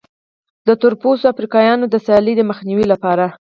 [0.67, 3.25] د تور پوستو افریقایانو د سیالۍ د مخنیوي لپاره.